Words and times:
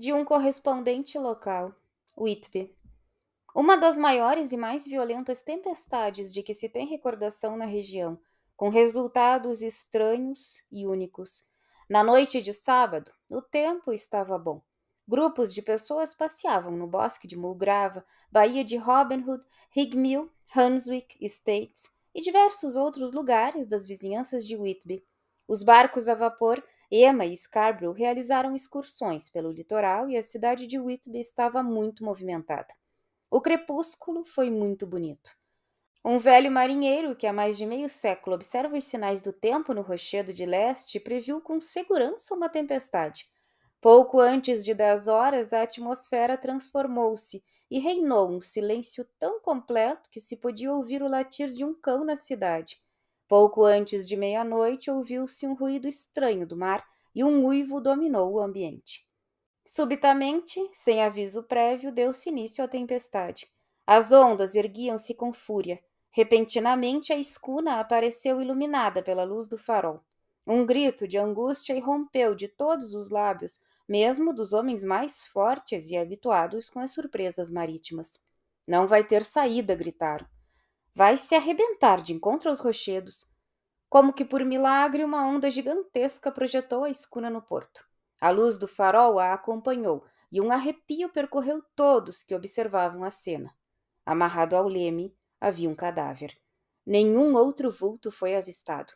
De 0.00 0.14
um 0.14 0.24
correspondente 0.24 1.18
local, 1.18 1.74
Whitby. 2.16 2.74
Uma 3.54 3.76
das 3.76 3.98
maiores 3.98 4.50
e 4.50 4.56
mais 4.56 4.86
violentas 4.86 5.42
tempestades 5.42 6.32
de 6.32 6.42
que 6.42 6.54
se 6.54 6.70
tem 6.70 6.86
recordação 6.86 7.54
na 7.54 7.66
região, 7.66 8.18
com 8.56 8.70
resultados 8.70 9.60
estranhos 9.60 10.62
e 10.72 10.86
únicos. 10.86 11.44
Na 11.86 12.02
noite 12.02 12.40
de 12.40 12.54
sábado, 12.54 13.12
o 13.28 13.42
tempo 13.42 13.92
estava 13.92 14.38
bom. 14.38 14.62
Grupos 15.06 15.52
de 15.52 15.60
pessoas 15.60 16.14
passeavam 16.14 16.74
no 16.74 16.86
bosque 16.86 17.28
de 17.28 17.36
Mulgrava, 17.36 18.02
Baía 18.32 18.64
de 18.64 18.78
Robin 18.78 19.22
Hood, 19.22 19.44
Higmill, 19.76 20.32
Hunswick 20.56 21.14
Estates 21.20 21.90
e 22.14 22.22
diversos 22.22 22.74
outros 22.74 23.12
lugares 23.12 23.66
das 23.66 23.84
vizinhanças 23.84 24.46
de 24.46 24.56
Whitby. 24.56 25.04
Os 25.46 25.62
barcos 25.62 26.08
a 26.08 26.14
vapor 26.14 26.64
Emma 26.90 27.24
e 27.24 27.36
Scarborough 27.36 27.92
realizaram 27.92 28.54
excursões 28.54 29.28
pelo 29.30 29.52
litoral 29.52 30.08
e 30.08 30.16
a 30.16 30.22
cidade 30.22 30.66
de 30.66 30.78
Whitby 30.78 31.20
estava 31.20 31.62
muito 31.62 32.04
movimentada. 32.04 32.74
O 33.30 33.40
crepúsculo 33.40 34.24
foi 34.24 34.50
muito 34.50 34.86
bonito. 34.86 35.38
Um 36.04 36.18
velho 36.18 36.50
marinheiro 36.50 37.14
que 37.14 37.26
há 37.26 37.32
mais 37.32 37.56
de 37.56 37.66
meio 37.66 37.88
século 37.88 38.34
observa 38.34 38.76
os 38.76 38.84
sinais 38.84 39.22
do 39.22 39.32
tempo 39.32 39.72
no 39.74 39.82
rochedo 39.82 40.32
de 40.32 40.46
leste 40.46 40.98
previu 40.98 41.40
com 41.40 41.60
segurança 41.60 42.34
uma 42.34 42.48
tempestade. 42.48 43.28
Pouco 43.80 44.18
antes 44.18 44.64
de 44.64 44.74
dez 44.74 45.08
horas, 45.08 45.52
a 45.52 45.62
atmosfera 45.62 46.36
transformou-se 46.36 47.42
e 47.70 47.78
reinou 47.78 48.30
um 48.30 48.40
silêncio 48.40 49.06
tão 49.18 49.40
completo 49.40 50.10
que 50.10 50.20
se 50.20 50.36
podia 50.38 50.72
ouvir 50.72 51.02
o 51.02 51.08
latir 51.08 51.52
de 51.52 51.64
um 51.64 51.72
cão 51.72 52.04
na 52.04 52.16
cidade. 52.16 52.78
Pouco 53.30 53.64
antes 53.64 54.08
de 54.08 54.16
meia-noite, 54.16 54.90
ouviu-se 54.90 55.46
um 55.46 55.54
ruído 55.54 55.86
estranho 55.86 56.44
do 56.44 56.56
mar 56.56 56.84
e 57.14 57.22
um 57.22 57.46
uivo 57.46 57.80
dominou 57.80 58.32
o 58.32 58.40
ambiente. 58.40 59.08
Subitamente, 59.64 60.58
sem 60.72 61.04
aviso 61.04 61.44
prévio, 61.44 61.92
deu-se 61.92 62.28
início 62.28 62.64
à 62.64 62.66
tempestade. 62.66 63.46
As 63.86 64.10
ondas 64.10 64.56
erguiam-se 64.56 65.14
com 65.14 65.32
fúria. 65.32 65.80
Repentinamente, 66.10 67.12
a 67.12 67.16
escuna 67.16 67.78
apareceu 67.78 68.42
iluminada 68.42 69.00
pela 69.00 69.22
luz 69.22 69.46
do 69.46 69.56
farol. 69.56 70.00
Um 70.44 70.66
grito 70.66 71.06
de 71.06 71.16
angústia 71.16 71.76
irrompeu 71.76 72.34
de 72.34 72.48
todos 72.48 72.94
os 72.94 73.10
lábios, 73.10 73.60
mesmo 73.88 74.34
dos 74.34 74.52
homens 74.52 74.82
mais 74.82 75.24
fortes 75.24 75.88
e 75.88 75.96
habituados 75.96 76.68
com 76.68 76.80
as 76.80 76.90
surpresas 76.90 77.48
marítimas. 77.48 78.18
Não 78.66 78.88
vai 78.88 79.04
ter 79.04 79.24
saída, 79.24 79.76
gritaram. 79.76 80.26
Vai 81.00 81.16
se 81.16 81.34
arrebentar 81.34 82.02
de 82.02 82.12
encontro 82.12 82.50
aos 82.50 82.58
rochedos. 82.58 83.24
Como 83.88 84.12
que 84.12 84.22
por 84.22 84.44
milagre, 84.44 85.02
uma 85.02 85.26
onda 85.26 85.50
gigantesca 85.50 86.30
projetou 86.30 86.84
a 86.84 86.90
escuna 86.90 87.30
no 87.30 87.40
porto. 87.40 87.86
A 88.20 88.28
luz 88.28 88.58
do 88.58 88.68
farol 88.68 89.18
a 89.18 89.32
acompanhou 89.32 90.04
e 90.30 90.42
um 90.42 90.52
arrepio 90.52 91.08
percorreu 91.08 91.62
todos 91.74 92.22
que 92.22 92.34
observavam 92.34 93.02
a 93.02 93.08
cena. 93.08 93.50
Amarrado 94.04 94.54
ao 94.54 94.68
leme 94.68 95.16
havia 95.40 95.70
um 95.70 95.74
cadáver. 95.74 96.36
Nenhum 96.84 97.34
outro 97.34 97.70
vulto 97.70 98.10
foi 98.10 98.36
avistado. 98.36 98.92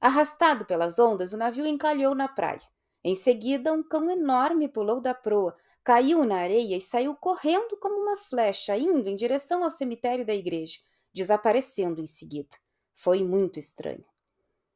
Arrastado 0.00 0.64
pelas 0.64 0.98
ondas, 0.98 1.34
o 1.34 1.36
navio 1.36 1.66
encalhou 1.66 2.14
na 2.14 2.28
praia. 2.28 2.66
Em 3.04 3.14
seguida, 3.14 3.74
um 3.74 3.82
cão 3.82 4.10
enorme 4.10 4.70
pulou 4.70 5.02
da 5.02 5.12
proa, 5.12 5.54
caiu 5.84 6.24
na 6.24 6.36
areia 6.36 6.78
e 6.78 6.80
saiu 6.80 7.14
correndo 7.14 7.76
como 7.76 8.00
uma 8.00 8.16
flecha, 8.16 8.74
indo 8.74 9.06
em 9.06 9.14
direção 9.14 9.62
ao 9.62 9.70
cemitério 9.70 10.24
da 10.24 10.34
igreja, 10.34 10.78
desaparecendo 11.12 12.00
em 12.00 12.06
seguida. 12.06 12.56
Foi 12.94 13.22
muito 13.22 13.58
estranho. 13.58 14.04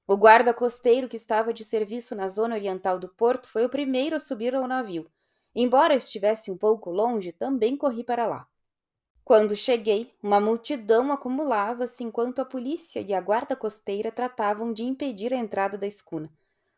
O 0.06 0.16
guarda 0.16 0.54
costeiro 0.54 1.08
que 1.08 1.16
estava 1.16 1.52
de 1.52 1.64
serviço 1.64 2.14
na 2.14 2.28
zona 2.28 2.54
oriental 2.54 2.98
do 2.98 3.08
porto 3.08 3.48
foi 3.48 3.64
o 3.64 3.68
primeiro 3.68 4.16
a 4.16 4.20
subir 4.20 4.54
ao 4.54 4.66
navio. 4.68 5.10
Embora 5.54 5.94
estivesse 5.94 6.50
um 6.50 6.56
pouco 6.56 6.90
longe, 6.90 7.32
também 7.32 7.76
corri 7.76 8.04
para 8.04 8.26
lá. 8.26 8.46
Quando 9.24 9.56
cheguei, 9.56 10.14
uma 10.22 10.40
multidão 10.40 11.10
acumulava-se 11.10 12.04
enquanto 12.04 12.40
a 12.40 12.44
polícia 12.44 13.00
e 13.00 13.12
a 13.12 13.20
guarda 13.20 13.56
costeira 13.56 14.12
tratavam 14.12 14.72
de 14.72 14.84
impedir 14.84 15.34
a 15.34 15.36
entrada 15.36 15.76
da 15.76 15.86
escuna. 15.86 16.30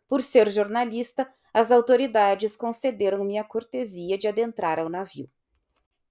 Por 0.08 0.22
ser 0.22 0.50
jornalista, 0.50 1.30
as 1.52 1.70
autoridades 1.70 2.56
concederam-me 2.56 3.36
a 3.36 3.44
cortesia 3.44 4.16
de 4.16 4.26
adentrar 4.26 4.78
ao 4.78 4.88
navio. 4.88 5.28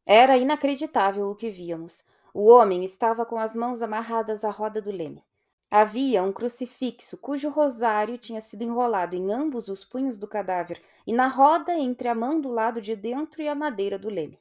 Era 0.06 0.38
inacreditável 0.38 1.28
o 1.28 1.36
que 1.36 1.50
víamos. 1.50 2.04
O 2.34 2.50
homem 2.52 2.84
estava 2.84 3.26
com 3.26 3.38
as 3.38 3.56
mãos 3.56 3.82
amarradas 3.82 4.44
à 4.44 4.50
roda 4.50 4.82
do 4.82 4.92
leme. 4.92 5.24
Havia 5.70 6.24
um 6.24 6.32
crucifixo 6.32 7.18
cujo 7.18 7.50
rosário 7.50 8.18
tinha 8.18 8.40
sido 8.40 8.64
enrolado 8.64 9.16
em 9.16 9.34
ambos 9.34 9.68
os 9.68 9.84
punhos 9.84 10.18
do 10.18 10.28
cadáver 10.28 10.82
e 11.06 11.12
na 11.12 11.28
roda 11.28 11.74
entre 11.74 12.08
a 12.08 12.16
mão 12.16 12.40
do 12.40 12.50
lado 12.50 12.80
de 12.82 12.96
dentro 12.96 13.42
e 13.42 13.50
a 13.50 13.56
madeira 13.56 14.00
do 14.00 14.10
leme. 14.10 14.40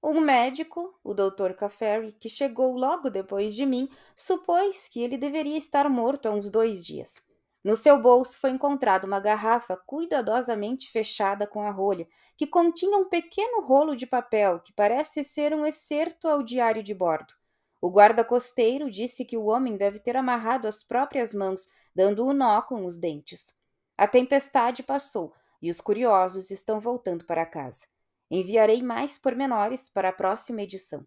Um 0.00 0.20
médico, 0.20 0.98
o 1.02 1.14
Dr. 1.14 1.52
Caffery, 1.56 2.12
que 2.12 2.28
chegou 2.28 2.76
logo 2.76 3.08
depois 3.08 3.54
de 3.54 3.64
mim, 3.64 3.88
supôs 4.14 4.88
que 4.88 5.00
ele 5.00 5.16
deveria 5.16 5.56
estar 5.56 5.88
morto 5.88 6.26
há 6.26 6.32
uns 6.32 6.50
dois 6.50 6.84
dias. 6.84 7.22
No 7.64 7.76
seu 7.76 8.00
bolso 8.00 8.40
foi 8.40 8.50
encontrada 8.50 9.06
uma 9.06 9.20
garrafa 9.20 9.76
cuidadosamente 9.76 10.90
fechada 10.90 11.46
com 11.46 11.62
a 11.62 11.70
rolha, 11.70 12.08
que 12.36 12.46
continha 12.46 12.98
um 12.98 13.08
pequeno 13.08 13.62
rolo 13.62 13.94
de 13.94 14.04
papel 14.04 14.58
que 14.60 14.72
parece 14.72 15.22
ser 15.22 15.54
um 15.54 15.64
excerto 15.64 16.26
ao 16.26 16.42
diário 16.42 16.82
de 16.82 16.92
bordo. 16.92 17.34
O 17.80 17.90
guarda 17.90 18.24
costeiro 18.24 18.90
disse 18.90 19.24
que 19.24 19.36
o 19.36 19.46
homem 19.46 19.76
deve 19.76 20.00
ter 20.00 20.16
amarrado 20.16 20.66
as 20.66 20.82
próprias 20.82 21.32
mãos, 21.32 21.68
dando 21.94 22.26
o 22.26 22.32
nó 22.32 22.62
com 22.62 22.84
os 22.84 22.98
dentes. 22.98 23.54
A 23.96 24.08
tempestade 24.08 24.82
passou 24.82 25.32
e 25.60 25.70
os 25.70 25.80
curiosos 25.80 26.50
estão 26.50 26.80
voltando 26.80 27.24
para 27.24 27.46
casa. 27.46 27.86
Enviarei 28.30 28.82
mais 28.82 29.18
pormenores 29.18 29.88
para 29.88 30.08
a 30.08 30.12
próxima 30.12 30.62
edição. 30.62 31.06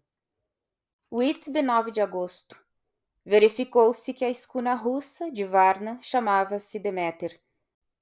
Whitby, 1.12 1.62
9 1.62 1.90
de 1.90 2.00
agosto. 2.00 2.65
Verificou-se 3.28 4.14
que 4.14 4.24
a 4.24 4.30
escuna 4.30 4.72
russa 4.74 5.32
de 5.32 5.42
Varna 5.42 5.98
chamava-se 6.00 6.78
Deméter. 6.78 7.40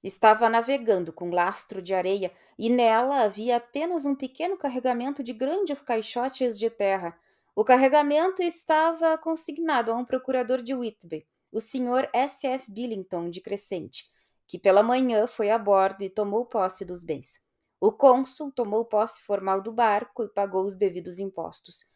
Estava 0.03 0.51
navegando 0.51 1.15
com 1.15 1.31
lastro 1.31 1.81
de 1.81 1.95
areia 1.95 2.31
e 2.59 2.69
nela 2.69 3.23
havia 3.23 3.57
apenas 3.57 4.05
um 4.05 4.15
pequeno 4.15 4.59
carregamento 4.59 5.23
de 5.23 5.33
grandes 5.33 5.81
caixotes 5.81 6.59
de 6.59 6.69
terra. 6.69 7.19
O 7.57 7.65
carregamento 7.65 8.43
estava 8.43 9.17
consignado 9.17 9.91
a 9.91 9.95
um 9.95 10.05
procurador 10.05 10.63
de 10.63 10.75
Whitby, 10.75 11.27
o 11.51 11.59
Sr. 11.59 12.11
S. 12.13 12.47
F. 12.47 12.71
Billington 12.71 13.31
de 13.31 13.41
Crescente, 13.41 14.05
que 14.47 14.59
pela 14.59 14.83
manhã 14.83 15.27
foi 15.27 15.49
a 15.49 15.57
bordo 15.57 16.05
e 16.05 16.11
tomou 16.11 16.45
posse 16.45 16.85
dos 16.85 17.03
bens. 17.03 17.41
O 17.81 17.91
cônsul 17.91 18.53
tomou 18.53 18.85
posse 18.85 19.23
formal 19.23 19.63
do 19.63 19.73
barco 19.73 20.23
e 20.23 20.29
pagou 20.29 20.67
os 20.67 20.77
devidos 20.77 21.19
impostos. 21.19 21.94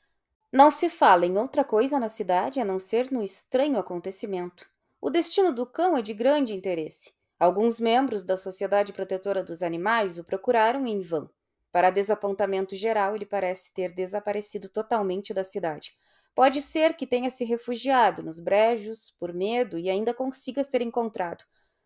Não 0.50 0.70
se 0.70 0.88
fala 0.88 1.26
em 1.26 1.36
outra 1.36 1.62
coisa 1.62 2.00
na 2.00 2.08
cidade 2.08 2.58
a 2.58 2.64
não 2.64 2.78
ser 2.78 3.12
no 3.12 3.22
estranho 3.22 3.78
acontecimento. 3.78 4.66
O 4.98 5.10
destino 5.10 5.52
do 5.52 5.66
cão 5.66 5.94
é 5.94 6.00
de 6.00 6.14
grande 6.14 6.54
interesse. 6.54 7.12
Alguns 7.38 7.78
membros 7.78 8.24
da 8.24 8.34
Sociedade 8.34 8.94
Protetora 8.94 9.44
dos 9.44 9.62
Animais 9.62 10.18
o 10.18 10.24
procuraram 10.24 10.86
em 10.86 11.00
vão. 11.00 11.28
Para 11.70 11.90
desapontamento 11.90 12.74
geral, 12.74 13.14
ele 13.14 13.26
parece 13.26 13.74
ter 13.74 13.92
desaparecido 13.92 14.70
totalmente 14.70 15.34
da 15.34 15.44
cidade. 15.44 15.92
Pode 16.34 16.62
ser 16.62 16.96
que 16.96 17.06
tenha 17.06 17.28
se 17.28 17.44
refugiado 17.44 18.22
nos 18.22 18.40
brejos 18.40 19.14
por 19.20 19.34
medo 19.34 19.78
e 19.78 19.90
ainda 19.90 20.14
consiga 20.14 20.64
ser 20.64 20.80
encontrado. 20.80 21.44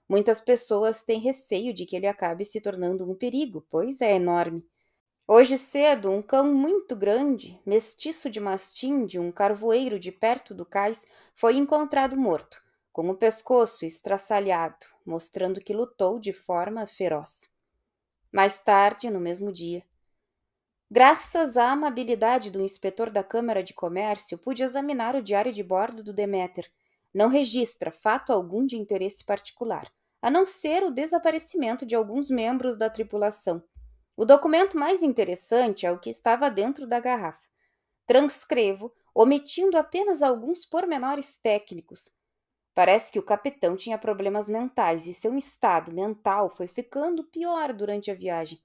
Muitas 0.09 0.41
pessoas 0.41 1.03
têm 1.03 1.19
receio 1.19 1.75
de 1.75 1.85
que 1.85 1.97
ele 1.97 2.07
acabe 2.07 2.45
se 2.45 2.61
tornando 2.61 3.11
um 3.11 3.15
perigo, 3.15 3.67
pois 3.69 4.01
é 4.01 4.15
enorme. 4.15 4.65
Hoje 5.27 5.57
cedo, 5.57 6.11
um 6.11 6.21
cão 6.21 6.53
muito 6.53 6.97
grande, 6.97 7.61
mestiço 7.65 8.29
de 8.29 8.41
mastim 8.41 9.07
de 9.07 9.21
um 9.21 9.31
carvoeiro 9.31 9.97
de 9.97 10.11
perto 10.11 10.53
do 10.53 10.67
cais, 10.67 11.07
foi 11.33 11.57
encontrado 11.57 12.17
morto, 12.17 12.61
com 12.93 13.09
o 13.09 13.17
pescoço 13.17 13.87
estraçalhado, 13.87 14.85
mostrando 15.07 15.61
que 15.61 15.73
lutou 15.73 16.19
de 16.19 16.33
forma 16.33 16.89
feroz. 16.89 17.49
Mais 18.33 18.59
tarde, 18.59 19.09
no 19.11 19.21
mesmo 19.21 19.53
dia, 19.53 19.85
graças 20.91 21.57
à 21.57 21.71
amabilidade 21.71 22.51
do 22.51 22.61
inspetor 22.61 23.09
da 23.09 23.23
Câmara 23.23 23.63
de 23.63 23.73
Comércio, 23.73 24.37
pude 24.37 24.65
examinar 24.65 25.15
o 25.15 25.23
diário 25.23 25.53
de 25.53 25.63
bordo 25.63 26.03
do 26.03 26.13
Deméter. 26.13 26.69
Não 27.15 27.29
registra 27.29 27.93
fato 27.93 28.33
algum 28.33 28.67
de 28.67 28.77
interesse 28.77 29.25
particular, 29.25 29.89
a 30.21 30.29
não 30.29 30.45
ser 30.45 30.83
o 30.83 30.91
desaparecimento 30.91 31.87
de 31.87 31.95
alguns 31.95 32.29
membros 32.29 32.77
da 32.77 32.91
tripulação 32.91 33.63
o 34.17 34.25
documento 34.25 34.79
mais 34.79 35.03
interessante 35.03 35.87
é 35.87 35.91
o 35.91 35.99
que 35.99 36.11
estava 36.11 36.51
dentro 36.51 36.87
da 36.87 37.01
garrafa. 37.01 37.49
Transcrevo, 38.07 38.93
omitindo 39.15 39.79
apenas 39.79 40.23
alguns 40.23 40.67
pormenores 40.67 41.39
técnicos. 41.39 42.11
Parece 42.75 43.13
que 43.13 43.19
o 43.19 43.23
capitão 43.23 43.77
tinha 43.77 43.99
problemas 43.99 44.49
mentais 44.49 45.07
e 45.07 45.15
seu 45.15 45.35
estado 45.37 45.93
mental 45.93 46.51
foi 46.51 46.67
ficando 46.67 47.25
pior 47.25 47.73
durante 47.73 48.11
a 48.11 48.15
viagem. 48.15 48.59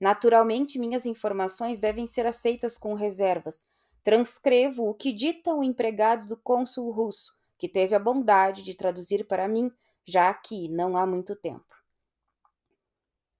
Naturalmente, 0.00 0.78
minhas 0.78 1.06
informações 1.06 1.78
devem 1.78 2.06
ser 2.06 2.26
aceitas 2.26 2.76
com 2.76 2.94
reservas. 2.94 3.66
Transcrevo 4.02 4.88
o 4.88 4.94
que 4.94 5.12
dita 5.12 5.54
o 5.54 5.62
empregado 5.62 6.26
do 6.26 6.36
cônsul 6.36 6.90
russo, 6.90 7.32
que 7.58 7.68
teve 7.68 7.94
a 7.94 7.98
bondade 7.98 8.62
de 8.62 8.74
traduzir 8.74 9.26
para 9.26 9.48
mim, 9.48 9.70
já 10.06 10.32
que 10.34 10.68
não 10.68 10.96
há 10.96 11.06
muito 11.06 11.34
tempo. 11.36 11.83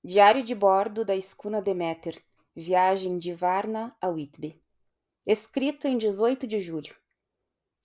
Diário 0.06 0.45
de 0.45 0.55
bordo 0.55 1.03
da 1.03 1.17
escuna 1.17 1.62
Deméter, 1.62 2.23
Viagem 2.55 3.19
de 3.19 3.33
Varna 3.33 3.97
a 3.99 4.09
Whitby. 4.09 4.62
Escrito 5.27 5.89
em 5.89 5.97
18 5.97 6.47
de 6.47 6.61
julho. 6.61 6.95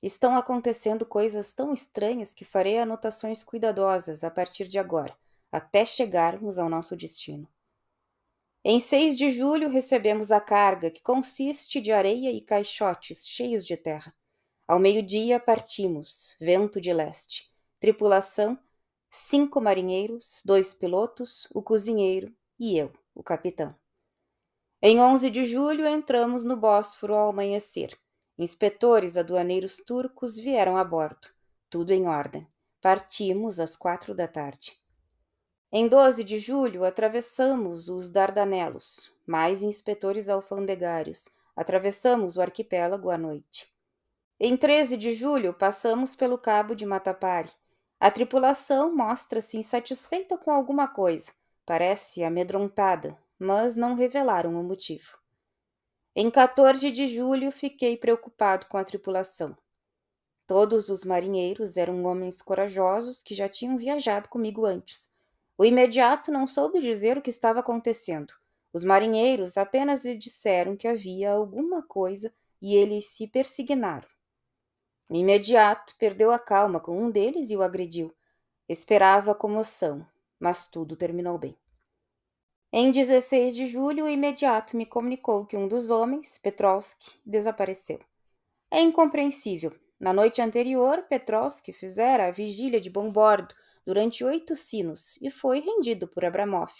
Estão 0.03 0.35
acontecendo 0.35 1.05
coisas 1.05 1.53
tão 1.53 1.71
estranhas 1.71 2.33
que 2.33 2.43
farei 2.43 2.77
anotações 2.77 3.41
cuidadosas 3.41 4.25
a 4.25 4.29
partir 4.29 4.67
de 4.67 4.77
agora, 4.77 5.17
até 5.49 5.85
chegarmos 5.85 6.59
ao 6.59 6.67
nosso 6.67 6.93
destino. 6.93 7.47
Em 8.65 8.81
6 8.81 9.15
de 9.15 9.31
julho 9.31 9.69
recebemos 9.69 10.29
a 10.29 10.41
carga, 10.41 10.91
que 10.91 11.01
consiste 11.01 11.79
de 11.79 11.93
areia 11.93 12.33
e 12.33 12.41
caixotes 12.41 13.25
cheios 13.25 13.65
de 13.65 13.77
terra. 13.77 14.13
Ao 14.67 14.77
meio-dia 14.77 15.39
partimos, 15.39 16.35
vento 16.37 16.81
de 16.81 16.91
leste. 16.91 17.49
Tripulação: 17.79 18.59
cinco 19.09 19.59
marinheiros, 19.59 20.41
dois 20.45 20.73
pilotos, 20.73 21.47
o 21.53 21.61
cozinheiro 21.61 22.33
e 22.59 22.77
eu, 22.77 22.91
o 23.15 23.23
capitão. 23.23 23.75
Em 24.81 25.01
11 25.01 25.29
de 25.29 25.45
julho, 25.45 25.85
entramos 25.85 26.45
no 26.45 26.55
Bósforo 26.55 27.13
ao 27.13 27.29
amanhecer. 27.29 27.97
Inspetores 28.37 29.17
aduaneiros 29.17 29.77
turcos 29.85 30.37
vieram 30.37 30.77
a 30.77 30.83
bordo. 30.83 31.27
Tudo 31.69 31.91
em 31.91 32.07
ordem. 32.07 32.47
Partimos 32.81 33.59
às 33.59 33.75
quatro 33.75 34.15
da 34.15 34.27
tarde. 34.27 34.79
Em 35.71 35.87
12 35.87 36.23
de 36.23 36.39
julho, 36.39 36.85
atravessamos 36.85 37.89
os 37.89 38.09
Dardanelos. 38.09 39.11
Mais 39.27 39.61
inspetores 39.61 40.29
alfandegários. 40.29 41.29
Atravessamos 41.55 42.37
o 42.37 42.41
arquipélago 42.41 43.09
à 43.09 43.17
noite. 43.17 43.67
Em 44.39 44.55
13 44.55 44.95
de 44.95 45.11
julho, 45.11 45.53
passamos 45.53 46.15
pelo 46.15 46.37
Cabo 46.37 46.73
de 46.73 46.85
Matapari. 46.85 47.51
A 47.99 48.09
tripulação 48.09 48.95
mostra-se 48.95 49.57
insatisfeita 49.57 50.37
com 50.37 50.51
alguma 50.51 50.87
coisa. 50.87 51.33
Parece 51.65 52.23
amedrontada, 52.23 53.17
mas 53.37 53.75
não 53.75 53.93
revelaram 53.93 54.59
o 54.59 54.63
motivo. 54.63 55.17
Em 56.15 56.31
14 56.31 56.91
de 56.91 57.09
julho, 57.09 57.51
fiquei 57.51 57.97
preocupado 57.97 58.67
com 58.67 58.77
a 58.77 58.83
tripulação. 58.85 59.57
Todos 60.47 60.87
os 60.89 61.03
marinheiros 61.03 61.75
eram 61.75 62.05
homens 62.05 62.41
corajosos 62.41 63.21
que 63.21 63.35
já 63.35 63.49
tinham 63.49 63.77
viajado 63.77 64.29
comigo 64.29 64.65
antes. 64.65 65.11
O 65.57 65.65
imediato 65.65 66.31
não 66.31 66.47
soube 66.47 66.79
dizer 66.79 67.17
o 67.17 67.21
que 67.21 67.29
estava 67.29 67.59
acontecendo. 67.59 68.33
Os 68.71 68.83
marinheiros 68.83 69.57
apenas 69.57 70.05
lhe 70.05 70.17
disseram 70.17 70.77
que 70.77 70.87
havia 70.87 71.31
alguma 71.31 71.83
coisa 71.83 72.33
e 72.61 72.75
eles 72.75 73.09
se 73.09 73.27
persignaram. 73.27 74.07
Imediato 75.17 75.95
perdeu 75.97 76.31
a 76.31 76.37
calma 76.37 76.79
com 76.79 77.01
um 77.01 77.09
deles 77.09 77.49
e 77.49 77.57
o 77.57 77.63
agrediu. 77.63 78.15
Esperava 78.67 79.33
comoção, 79.33 80.05
mas 80.39 80.67
tudo 80.67 80.95
terminou 80.95 81.37
bem. 81.37 81.57
Em 82.71 82.91
16 82.91 83.55
de 83.55 83.65
julho, 83.65 84.05
o 84.05 84.09
imediato 84.09 84.77
me 84.77 84.85
comunicou 84.85 85.43
que 85.43 85.57
um 85.57 85.67
dos 85.67 85.89
homens, 85.89 86.37
Petrovski, 86.37 87.19
desapareceu. 87.25 87.99
É 88.69 88.79
incompreensível. 88.79 89.71
Na 89.99 90.13
noite 90.13 90.39
anterior, 90.39 91.01
Petrovski 91.09 91.73
fizera 91.73 92.27
a 92.27 92.31
vigília 92.31 92.79
de 92.79 92.91
bom 92.91 93.11
bordo 93.11 93.55
durante 93.83 94.23
oito 94.23 94.55
sinos 94.55 95.17
e 95.19 95.31
foi 95.31 95.59
rendido 95.59 96.07
por 96.07 96.23
Abramov, 96.23 96.71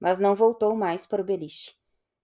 mas 0.00 0.18
não 0.18 0.34
voltou 0.34 0.74
mais 0.74 1.06
para 1.06 1.22
o 1.22 1.24
beliche. 1.24 1.76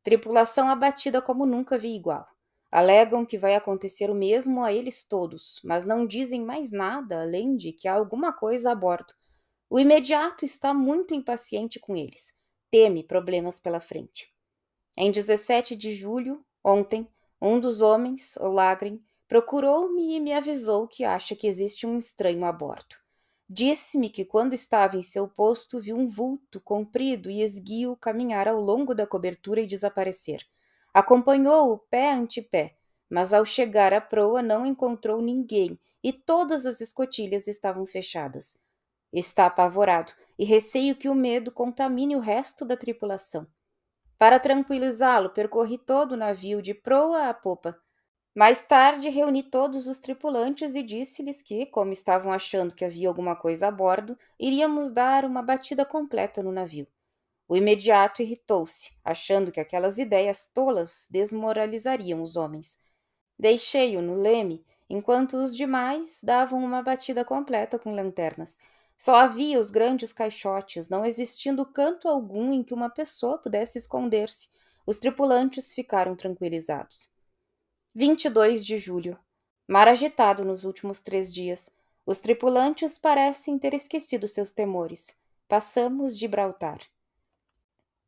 Tripulação 0.02 0.68
abatida 0.68 1.22
como 1.22 1.46
nunca 1.46 1.78
vi 1.78 1.94
igual. 1.94 2.31
Alegam 2.72 3.24
que 3.24 3.38
vai 3.38 3.54
acontecer 3.54 4.10
o 4.10 4.14
mesmo 4.14 4.64
a 4.64 4.72
eles 4.72 5.04
todos, 5.04 5.60
mas 5.62 5.84
não 5.84 6.04
dizem 6.04 6.42
mais 6.42 6.72
nada 6.72 7.22
além 7.22 7.54
de 7.56 7.70
que 7.70 7.86
há 7.86 7.94
alguma 7.94 8.32
coisa 8.32 8.72
a 8.72 8.74
bordo. 8.74 9.14
O 9.70 9.78
imediato 9.78 10.44
está 10.44 10.74
muito 10.74 11.14
impaciente 11.14 11.78
com 11.78 11.94
eles 11.94 12.32
teme 12.72 13.04
problemas 13.04 13.60
pela 13.60 13.80
frente. 13.80 14.32
Em 14.96 15.12
17 15.12 15.76
de 15.76 15.94
julho, 15.94 16.42
ontem, 16.64 17.06
um 17.40 17.60
dos 17.60 17.82
homens, 17.82 18.36
o 18.38 18.48
Lagren, 18.48 18.98
procurou-me 19.28 20.16
e 20.16 20.20
me 20.20 20.32
avisou 20.32 20.88
que 20.88 21.04
acha 21.04 21.36
que 21.36 21.46
existe 21.46 21.86
um 21.86 21.98
estranho 21.98 22.44
a 22.46 22.52
bordo. 22.52 22.96
Disse-me 23.48 24.08
que 24.08 24.24
quando 24.24 24.54
estava 24.54 24.96
em 24.96 25.02
seu 25.02 25.28
posto 25.28 25.78
viu 25.78 25.96
um 25.96 26.08
vulto 26.08 26.58
comprido 26.62 27.30
e 27.30 27.42
esguio 27.42 27.94
caminhar 27.94 28.48
ao 28.48 28.58
longo 28.58 28.94
da 28.94 29.06
cobertura 29.06 29.60
e 29.60 29.66
desaparecer. 29.66 30.40
Acompanhou-o 30.94 31.78
pé 31.78 32.12
ante 32.12 32.42
pé, 32.42 32.76
mas 33.08 33.32
ao 33.32 33.44
chegar 33.44 33.94
à 33.94 34.00
proa 34.00 34.42
não 34.42 34.66
encontrou 34.66 35.22
ninguém 35.22 35.78
e 36.02 36.12
todas 36.12 36.66
as 36.66 36.80
escotilhas 36.80 37.46
estavam 37.46 37.86
fechadas. 37.86 38.58
Está 39.12 39.46
apavorado 39.46 40.12
e 40.38 40.44
receio 40.44 40.96
que 40.96 41.08
o 41.08 41.14
medo 41.14 41.52
contamine 41.52 42.16
o 42.16 42.20
resto 42.20 42.64
da 42.64 42.76
tripulação. 42.76 43.46
Para 44.18 44.38
tranquilizá-lo, 44.38 45.30
percorri 45.30 45.78
todo 45.78 46.12
o 46.12 46.16
navio 46.16 46.62
de 46.62 46.74
proa 46.74 47.28
a 47.28 47.34
popa. 47.34 47.78
Mais 48.34 48.64
tarde, 48.64 49.08
reuni 49.08 49.42
todos 49.42 49.86
os 49.86 49.98
tripulantes 49.98 50.74
e 50.74 50.82
disse-lhes 50.82 51.42
que, 51.42 51.66
como 51.66 51.92
estavam 51.92 52.32
achando 52.32 52.74
que 52.74 52.84
havia 52.84 53.08
alguma 53.08 53.36
coisa 53.36 53.68
a 53.68 53.70
bordo, 53.70 54.16
iríamos 54.38 54.90
dar 54.90 55.24
uma 55.24 55.42
batida 55.42 55.84
completa 55.84 56.42
no 56.42 56.52
navio. 56.52 56.86
O 57.52 57.56
imediato 57.56 58.22
irritou-se, 58.22 58.92
achando 59.04 59.52
que 59.52 59.60
aquelas 59.60 59.98
ideias 59.98 60.46
tolas 60.46 61.06
desmoralizariam 61.10 62.22
os 62.22 62.34
homens. 62.34 62.78
Deixei-o 63.38 64.00
no 64.00 64.14
leme, 64.14 64.64
enquanto 64.88 65.36
os 65.36 65.54
demais 65.54 66.22
davam 66.24 66.64
uma 66.64 66.80
batida 66.82 67.26
completa 67.26 67.78
com 67.78 67.94
lanternas. 67.94 68.58
Só 68.96 69.16
havia 69.16 69.60
os 69.60 69.70
grandes 69.70 70.14
caixotes, 70.14 70.88
não 70.88 71.04
existindo 71.04 71.66
canto 71.66 72.08
algum 72.08 72.54
em 72.54 72.62
que 72.62 72.72
uma 72.72 72.88
pessoa 72.88 73.36
pudesse 73.36 73.76
esconder-se. 73.76 74.48
Os 74.86 74.98
tripulantes 74.98 75.74
ficaram 75.74 76.16
tranquilizados. 76.16 77.12
22 77.94 78.64
de 78.64 78.78
julho. 78.78 79.18
Mar 79.68 79.88
agitado 79.88 80.42
nos 80.42 80.64
últimos 80.64 81.02
três 81.02 81.30
dias. 81.30 81.68
Os 82.06 82.22
tripulantes 82.22 82.96
parecem 82.96 83.58
ter 83.58 83.74
esquecido 83.74 84.26
seus 84.26 84.52
temores. 84.52 85.14
Passamos 85.46 86.16
Gibraltar. 86.16 86.80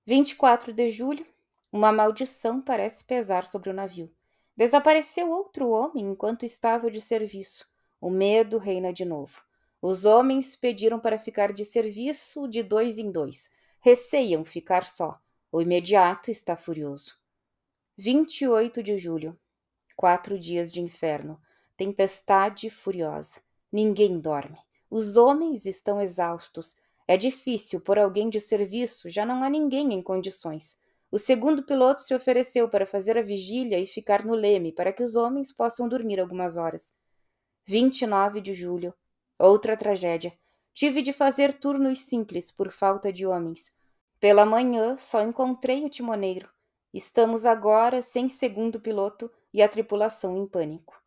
24 0.07 0.73
de 0.73 0.91
julho. 0.91 1.27
Uma 1.73 1.91
maldição 1.91 2.61
parece 2.61 3.05
pesar 3.05 3.47
sobre 3.47 3.71
o 3.71 3.75
navio. 3.75 4.13
Desapareceu 4.57 5.31
outro 5.31 5.71
homem 5.71 6.05
enquanto 6.05 6.45
estava 6.45 6.91
de 6.91 7.01
serviço. 7.01 7.67
O 8.01 8.11
medo 8.11 8.59
reina 8.59 8.93
de 8.93 9.05
novo. 9.05 9.43
Os 9.81 10.05
homens 10.05 10.55
pediram 10.57 11.01
para 11.01 11.19
ficar 11.19 11.53
de 11.53 11.65
serviço 11.65 12.47
de 12.49 12.63
dois 12.63 12.99
em 12.99 13.11
dois. 13.11 13.51
Receiam 13.81 14.45
ficar 14.45 14.87
só. 14.87 15.19
O 15.51 15.61
imediato 15.61 16.31
está 16.31 16.57
furioso. 16.57 17.17
28 17.97 18.83
de 18.83 18.99
julho. 18.99 19.39
Quatro 19.97 20.39
dias 20.39 20.73
de 20.73 20.81
inferno. 20.81 21.41
Tempestade 21.77 22.69
furiosa. 22.69 23.41
Ninguém 23.73 24.21
dorme. 24.21 24.59
Os 24.91 25.17
homens 25.17 25.67
estão 25.67 26.01
exaustos. 26.01 26.77
É 27.07 27.17
difícil 27.17 27.81
por 27.81 27.99
alguém 27.99 28.31
de 28.31 28.41
serviço, 28.41 29.11
já 29.11 29.27
não 29.27 29.43
há 29.43 29.51
ninguém 29.51 29.93
em 29.93 30.03
condições. 30.03 30.79
O 31.11 31.19
segundo 31.19 31.63
piloto 31.63 32.03
se 32.03 32.15
ofereceu 32.15 32.69
para 32.69 32.87
fazer 32.87 33.17
a 33.17 33.23
vigília 33.23 33.79
e 33.79 33.87
ficar 33.87 34.25
no 34.25 34.35
leme 34.35 34.73
para 34.73 34.93
que 34.93 35.03
os 35.03 35.15
homens 35.15 35.53
possam 35.53 35.89
dormir 35.89 36.19
algumas 36.19 36.57
horas. 36.57 36.97
29 37.67 38.41
de 38.41 38.53
julho. 38.53 38.93
Outra 39.39 39.77
tragédia. 39.77 40.33
Tive 40.73 41.03
de 41.03 41.13
fazer 41.13 41.55
turnos 41.55 42.01
simples 42.01 42.51
por 42.51 42.73
falta 42.73 43.13
de 43.13 43.27
homens. 43.27 43.77
Pela 44.19 44.45
manhã 44.45 44.97
só 44.97 45.23
encontrei 45.23 45.85
o 45.85 45.91
timoneiro. 45.91 46.49
Estamos 46.93 47.45
agora 47.47 48.03
sem 48.03 48.29
segundo 48.29 48.81
piloto 48.81 49.31
e 49.53 49.63
a 49.63 49.69
tripulação 49.69 50.37
em 50.37 50.47
pânico. 50.47 51.01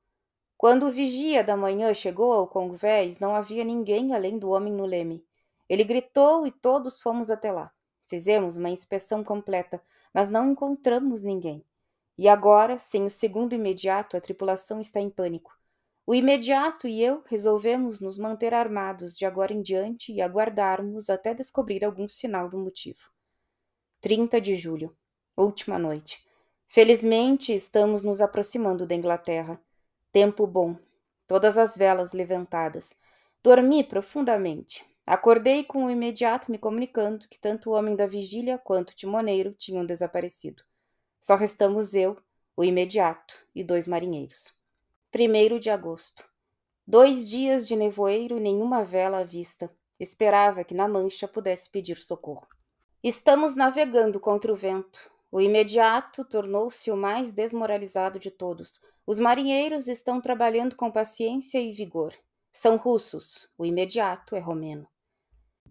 Quando 0.58 0.88
o 0.88 0.90
vigia 0.90 1.44
da 1.44 1.58
manhã 1.58 1.94
chegou 1.94 2.32
ao 2.32 2.48
convés, 2.48 3.20
não 3.20 3.36
havia 3.36 3.64
ninguém 3.64 4.16
além 4.16 4.40
do 4.40 4.50
homem 4.50 4.74
no 4.74 4.86
leme. 4.86 5.26
Ele 5.70 5.84
gritou 5.84 6.48
e 6.48 6.52
todos 6.52 7.02
fomos 7.02 7.30
até 7.30 7.52
lá. 7.52 7.72
Fizemos 8.06 8.56
uma 8.56 8.70
inspeção 8.70 9.24
completa, 9.24 9.82
mas 10.14 10.30
não 10.30 10.52
encontramos 10.52 11.24
ninguém. 11.24 11.64
E 12.18 12.28
agora, 12.28 12.80
sem 12.80 13.04
o 13.04 13.10
segundo 13.10 13.54
imediato, 13.54 14.18
a 14.18 14.22
tripulação 14.22 14.80
está 14.80 15.00
em 15.00 15.10
pânico. 15.10 15.56
O 16.06 16.16
imediato 16.16 16.88
e 16.88 17.04
eu 17.04 17.22
resolvemos 17.26 18.00
nos 18.00 18.18
manter 18.18 18.54
armados 18.54 19.18
de 19.18 19.26
agora 19.26 19.52
em 19.52 19.62
diante 19.62 20.14
e 20.14 20.22
aguardarmos 20.22 21.10
até 21.10 21.34
descobrir 21.34 21.84
algum 21.84 22.08
sinal 22.08 22.50
do 22.50 22.58
motivo. 22.58 23.12
30 24.00 24.40
de 24.40 24.56
julho, 24.56 24.96
última 25.36 25.78
noite. 25.78 26.26
Felizmente 26.66 27.54
estamos 27.54 28.04
nos 28.04 28.22
aproximando 28.22 28.88
da 28.88 28.96
Inglaterra. 28.96 29.62
Tempo 30.12 30.48
bom, 30.48 30.78
todas 31.28 31.58
as 31.58 31.76
velas 31.76 32.14
levantadas. 32.14 32.96
Dormi 33.44 33.84
profundamente. 33.84 34.86
Acordei 35.08 35.64
com 35.64 35.86
o 35.86 35.90
imediato 35.90 36.52
me 36.52 36.58
comunicando 36.58 37.30
que 37.30 37.40
tanto 37.40 37.70
o 37.70 37.74
homem 37.74 37.96
da 37.96 38.06
vigília 38.06 38.58
quanto 38.58 38.90
o 38.90 38.94
timoneiro 38.94 39.54
tinham 39.54 39.86
desaparecido. 39.86 40.64
Só 41.22 41.36
restamos 41.36 41.94
eu, 41.94 42.18
o 42.58 42.62
imediato 42.62 43.48
e 43.56 43.64
dois 43.64 43.88
marinheiros. 43.88 44.54
1 45.16 45.60
de 45.60 45.70
agosto. 45.70 46.28
Dois 46.86 47.30
dias 47.30 47.66
de 47.66 47.78
nevoeiro 47.78 48.36
e 48.36 48.42
nenhuma 48.42 48.84
vela 48.84 49.20
à 49.20 49.24
vista. 49.24 49.72
Esperava 49.98 50.66
que 50.66 50.74
na 50.74 50.90
mancha 50.90 51.26
pudesse 51.26 51.70
pedir 51.70 51.96
socorro. 51.96 52.46
Estamos 53.02 53.56
navegando 53.56 54.20
contra 54.20 54.52
o 54.52 54.56
vento. 54.56 55.10
O 55.32 55.40
imediato 55.40 56.26
tornou-se 56.26 56.92
o 56.92 56.98
mais 56.98 57.32
desmoralizado 57.32 58.20
de 58.20 58.30
todos. 58.30 58.82
Os 59.06 59.20
marinheiros 59.20 59.88
estão 59.88 60.20
trabalhando 60.20 60.76
com 60.76 60.92
paciência 60.92 61.62
e 61.62 61.72
vigor. 61.72 62.14
São 62.52 62.76
russos, 62.76 63.50
o 63.58 63.66
imediato 63.66 64.36
é 64.36 64.40
romeno. 64.40 64.86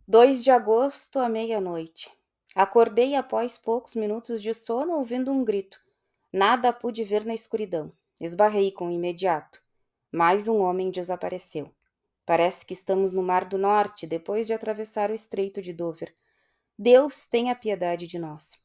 2 0.08 0.44
de 0.44 0.52
agosto 0.52 1.18
à 1.18 1.28
meia-noite. 1.28 2.12
Acordei 2.54 3.16
após 3.16 3.58
poucos 3.58 3.96
minutos 3.96 4.40
de 4.40 4.54
sono 4.54 4.92
ouvindo 4.92 5.32
um 5.32 5.44
grito. 5.44 5.80
Nada 6.32 6.72
pude 6.72 7.02
ver 7.02 7.24
na 7.24 7.34
escuridão. 7.34 7.92
Esbarrei 8.20 8.70
com 8.70 8.88
imediato. 8.88 9.60
Mais 10.12 10.46
um 10.46 10.60
homem 10.60 10.92
desapareceu. 10.92 11.74
Parece 12.24 12.64
que 12.64 12.72
estamos 12.72 13.10
no 13.10 13.20
Mar 13.20 13.46
do 13.46 13.58
Norte, 13.58 14.06
depois 14.06 14.46
de 14.46 14.54
atravessar 14.54 15.10
o 15.10 15.14
Estreito 15.14 15.60
de 15.60 15.72
Dover. 15.72 16.14
Deus 16.78 17.26
tenha 17.26 17.56
piedade 17.56 18.06
de 18.06 18.16
nós. 18.16 18.64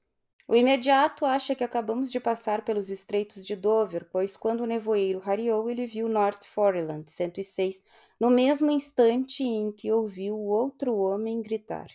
O 0.52 0.56
imediato 0.58 1.26
acha 1.26 1.56
que 1.56 1.64
acabamos 1.64 2.12
de 2.12 2.20
passar 2.20 2.66
pelos 2.66 2.90
estreitos 2.90 3.46
de 3.46 3.56
Dover, 3.56 4.06
pois 4.12 4.36
quando 4.36 4.60
o 4.60 4.66
nevoeiro 4.66 5.18
rareou, 5.18 5.70
ele 5.70 5.86
viu 5.86 6.10
North 6.10 6.44
Foreland 6.44 7.10
106 7.10 7.82
no 8.20 8.30
mesmo 8.30 8.70
instante 8.70 9.46
em 9.46 9.72
que 9.72 9.94
ouviu 9.94 10.36
o 10.36 10.48
outro 10.48 10.94
homem 10.94 11.42
gritar. 11.42 11.88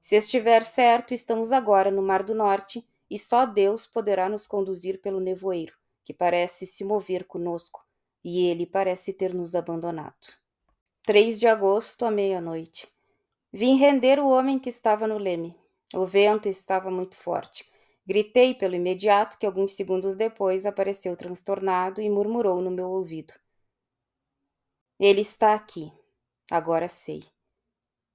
Se 0.00 0.16
estiver 0.16 0.64
certo, 0.64 1.12
estamos 1.12 1.52
agora 1.52 1.90
no 1.90 2.00
Mar 2.00 2.22
do 2.22 2.34
Norte 2.34 2.82
e 3.10 3.18
só 3.18 3.44
Deus 3.44 3.84
poderá 3.84 4.26
nos 4.26 4.46
conduzir 4.46 5.02
pelo 5.02 5.20
nevoeiro, 5.20 5.74
que 6.02 6.14
parece 6.14 6.66
se 6.66 6.82
mover 6.82 7.24
conosco, 7.24 7.84
e 8.24 8.46
ele 8.46 8.64
parece 8.64 9.12
ter 9.12 9.34
nos 9.34 9.54
abandonado. 9.54 10.38
3 11.02 11.38
de 11.38 11.46
agosto 11.46 12.06
à 12.06 12.10
meia-noite. 12.10 12.88
Vim 13.52 13.76
render 13.76 14.18
o 14.18 14.30
homem 14.30 14.58
que 14.58 14.70
estava 14.70 15.06
no 15.06 15.18
leme. 15.18 15.54
O 15.94 16.04
vento 16.04 16.48
estava 16.48 16.90
muito 16.90 17.16
forte. 17.16 17.64
Gritei 18.04 18.54
pelo 18.54 18.74
imediato 18.74 19.38
que 19.38 19.46
alguns 19.46 19.74
segundos 19.74 20.16
depois 20.16 20.66
apareceu 20.66 21.16
transtornado 21.16 22.00
e 22.00 22.10
murmurou 22.10 22.60
no 22.60 22.70
meu 22.70 22.88
ouvido. 22.88 23.34
Ele 24.98 25.20
está 25.20 25.54
aqui. 25.54 25.92
Agora 26.50 26.88
sei. 26.88 27.24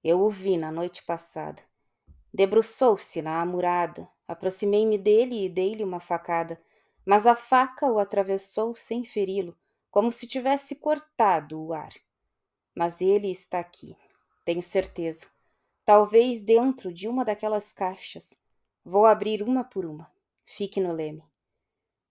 Eu 0.04 0.22
o 0.22 0.30
vi 0.30 0.58
na 0.58 0.72
noite 0.72 1.04
passada. 1.04 1.62
Debruçou-se 2.34 3.22
na 3.22 3.42
amurada. 3.42 4.10
Aproximei-me 4.28 4.98
dele 4.98 5.46
e 5.46 5.50
dei-lhe 5.50 5.84
uma 5.84 6.00
facada, 6.00 6.62
mas 7.06 7.28
a 7.28 7.36
faca 7.36 7.86
o 7.92 8.00
atravessou 8.00 8.74
sem 8.74 9.04
feri-lo, 9.04 9.58
como 9.90 10.10
se 10.10 10.25
tivesse 10.25 10.78
cortado 10.78 11.62
o 11.62 11.74
ar. 11.74 11.92
Mas 12.74 13.01
ele 13.01 13.30
está 13.30 13.60
aqui, 13.60 13.94
tenho 14.46 14.62
certeza 14.62 15.28
talvez 15.85 16.41
dentro 16.41 16.93
de 16.93 17.07
uma 17.07 17.25
daquelas 17.25 17.71
caixas. 17.71 18.38
Vou 18.83 19.05
abrir 19.05 19.43
uma 19.43 19.63
por 19.63 19.85
uma. 19.85 20.11
Fique 20.45 20.79
no 20.79 20.91
leme. 20.91 21.23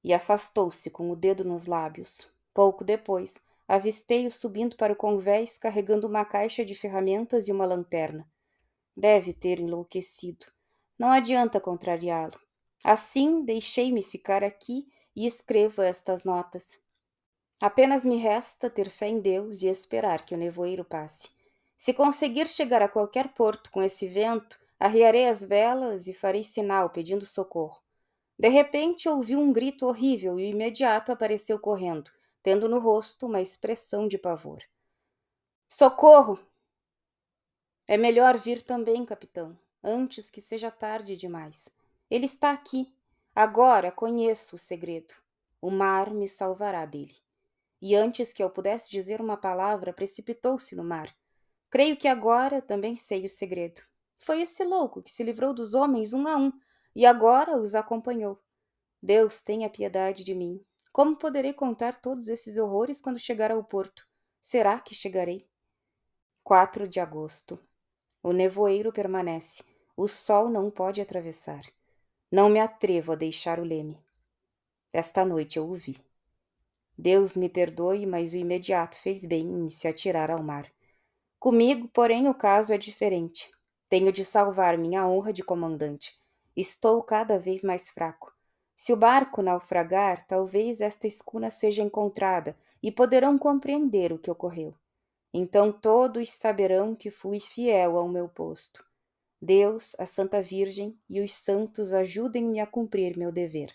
E 0.02 0.14
afastou-se 0.14 0.90
com 0.90 1.10
o 1.10 1.16
dedo 1.16 1.44
nos 1.44 1.66
lábios. 1.66 2.26
Pouco 2.54 2.84
depois, 2.84 3.38
avistei-o 3.68 4.30
subindo 4.30 4.76
para 4.76 4.92
o 4.92 4.96
convés 4.96 5.58
carregando 5.58 6.06
uma 6.06 6.24
caixa 6.24 6.64
de 6.64 6.74
ferramentas 6.74 7.48
e 7.48 7.52
uma 7.52 7.66
lanterna. 7.66 8.28
Deve 8.96 9.32
ter 9.32 9.60
enlouquecido. 9.60 10.46
Não 10.98 11.10
adianta 11.10 11.60
contrariá-lo. 11.60 12.38
Assim, 12.82 13.44
deixei-me 13.44 14.02
ficar 14.02 14.42
aqui 14.42 14.88
e 15.14 15.26
escrevo 15.26 15.82
estas 15.82 16.24
notas. 16.24 16.78
Apenas 17.60 18.04
me 18.04 18.16
resta 18.16 18.70
ter 18.70 18.88
fé 18.88 19.08
em 19.08 19.20
Deus 19.20 19.62
e 19.62 19.66
esperar 19.66 20.24
que 20.24 20.34
o 20.34 20.38
nevoeiro 20.38 20.84
passe. 20.84 21.28
Se 21.80 21.94
conseguir 21.94 22.46
chegar 22.46 22.82
a 22.82 22.88
qualquer 22.90 23.32
porto 23.32 23.70
com 23.70 23.82
esse 23.82 24.06
vento, 24.06 24.60
arriarei 24.78 25.26
as 25.26 25.42
velas 25.42 26.06
e 26.08 26.12
farei 26.12 26.44
sinal 26.44 26.90
pedindo 26.90 27.25
socorro. 27.25 27.80
De 28.38 28.49
repente 28.49 29.08
ouvi 29.08 29.34
um 29.34 29.50
grito 29.50 29.87
horrível 29.87 30.38
e 30.38 30.50
imediato 30.50 31.10
apareceu 31.10 31.58
correndo, 31.58 32.10
tendo 32.42 32.68
no 32.68 32.78
rosto 32.78 33.25
uma 33.25 33.40
expressão 33.40 34.06
de 34.06 34.18
pavor. 34.18 34.62
Socorro! 35.70 36.38
É 37.88 37.96
melhor 37.96 38.37
vir 38.37 38.60
também, 38.60 39.02
capitão, 39.06 39.58
antes 39.82 40.28
que 40.28 40.42
seja 40.42 40.70
tarde 40.70 41.16
demais. 41.16 41.70
Ele 42.10 42.26
está 42.26 42.50
aqui. 42.50 42.94
Agora 43.34 43.90
conheço 43.90 44.56
o 44.56 44.58
segredo. 44.58 45.14
O 45.62 45.70
mar 45.70 46.10
me 46.10 46.28
salvará 46.28 46.84
dele. 46.84 47.16
E 47.80 47.96
antes 47.96 48.34
que 48.34 48.42
eu 48.42 48.50
pudesse 48.50 48.90
dizer 48.90 49.18
uma 49.18 49.38
palavra, 49.38 49.94
precipitou-se 49.94 50.76
no 50.76 50.84
mar 50.84 51.10
Creio 51.70 51.96
que 51.96 52.08
agora 52.08 52.60
também 52.60 52.96
sei 52.96 53.24
o 53.24 53.28
segredo. 53.28 53.80
Foi 54.18 54.42
esse 54.42 54.64
louco 54.64 55.00
que 55.00 55.10
se 55.10 55.22
livrou 55.22 55.54
dos 55.54 55.72
homens 55.72 56.12
um 56.12 56.26
a 56.26 56.36
um 56.36 56.52
e 56.94 57.06
agora 57.06 57.56
os 57.56 57.76
acompanhou. 57.76 58.42
Deus 59.00 59.40
tenha 59.40 59.70
piedade 59.70 60.24
de 60.24 60.34
mim. 60.34 60.60
Como 60.92 61.16
poderei 61.16 61.52
contar 61.52 62.00
todos 62.00 62.28
esses 62.28 62.58
horrores 62.58 63.00
quando 63.00 63.18
chegar 63.18 63.52
ao 63.52 63.62
porto? 63.62 64.04
Será 64.40 64.80
que 64.80 64.94
chegarei? 64.94 65.48
4 66.42 66.88
de 66.88 66.98
agosto. 66.98 67.58
O 68.22 68.32
nevoeiro 68.32 68.92
permanece. 68.92 69.62
O 69.96 70.08
sol 70.08 70.48
não 70.50 70.70
pode 70.70 71.00
atravessar. 71.00 71.62
Não 72.30 72.48
me 72.48 72.58
atrevo 72.58 73.12
a 73.12 73.14
deixar 73.14 73.60
o 73.60 73.64
leme. 73.64 74.02
Esta 74.92 75.24
noite 75.24 75.56
eu 75.58 75.68
o 75.68 75.74
vi. 75.74 75.96
Deus 76.98 77.36
me 77.36 77.48
perdoe, 77.48 78.04
mas 78.06 78.32
o 78.32 78.36
imediato 78.36 79.00
fez 79.00 79.24
bem 79.24 79.46
em 79.46 79.70
se 79.70 79.86
atirar 79.86 80.30
ao 80.30 80.42
mar. 80.42 80.70
Comigo, 81.40 81.88
porém, 81.88 82.28
o 82.28 82.35
caso 82.35 82.70
é 82.70 82.76
diferente. 82.76 83.50
Tenho 83.88 84.12
de 84.12 84.26
salvar 84.26 84.76
minha 84.76 85.09
honra 85.09 85.32
de 85.32 85.42
comandante. 85.42 86.14
Estou 86.54 87.02
cada 87.02 87.38
vez 87.38 87.64
mais 87.64 87.88
fraco. 87.88 88.30
Se 88.76 88.92
o 88.92 88.97
barco 88.97 89.40
naufragar, 89.40 90.26
talvez 90.26 90.82
esta 90.82 91.06
escuna 91.06 91.49
seja 91.49 91.82
encontrada 91.82 92.54
e 92.82 92.92
poderão 92.92 93.38
compreender 93.38 94.12
o 94.12 94.18
que 94.18 94.30
ocorreu. 94.30 94.75
Então 95.32 95.73
todos 95.73 96.30
saberão 96.30 96.94
que 96.94 97.11
fui 97.11 97.40
fiel 97.40 97.97
ao 97.97 98.06
meu 98.06 98.28
posto. 98.28 98.85
Deus, 99.40 99.97
a 99.99 100.04
Santa 100.04 100.42
Virgem 100.42 100.94
e 101.09 101.23
os 101.23 101.35
santos 101.35 101.94
ajudem-me 101.94 102.61
a 102.61 102.66
cumprir 102.66 103.16
meu 103.16 103.32
dever. 103.32 103.75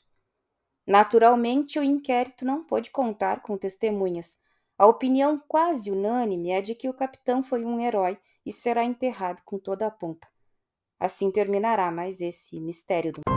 Naturalmente, 0.86 1.80
o 1.80 1.84
inquérito 1.84 2.46
não 2.46 2.64
pôde 2.64 2.92
contar 2.92 3.42
com 3.42 3.58
testemunhas, 3.58 4.40
a 4.78 4.86
opinião 4.86 5.42
quase 5.48 5.90
unânime 5.90 6.52
é 6.52 6.62
de 6.62 6.76
que 6.76 6.90
o 6.90 6.94
capitão 6.94 7.44
foi 7.44 7.64
um 7.64 7.80
herói 7.80 8.18
e 8.46 8.52
será 8.52 8.84
enterrado 8.84 9.42
com 9.46 9.58
toda 9.58 9.88
a 9.88 9.92
pompa. 9.92 10.28
Assim 11.00 11.32
terminará 11.32 11.92
mais 11.92 12.22
esse 12.22 12.60
mistério 12.60 13.12
do 13.12 13.35